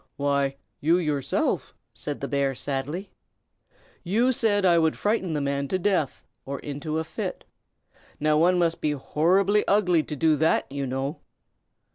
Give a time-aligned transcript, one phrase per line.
[0.15, 3.11] "Why, you yourself," said the bear, sadly.
[4.03, 7.43] "You said I would frighten the man to death, or into a fit.
[8.19, 11.19] Now, one must be horribly ugly to do that, you know."